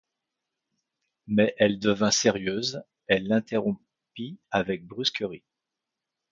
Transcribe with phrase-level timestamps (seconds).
[1.27, 5.43] Mais elle devint sérieuse, elle l’interrompit avec brusquerie.